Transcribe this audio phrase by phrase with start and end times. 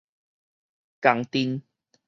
[0.99, 1.61] 共陣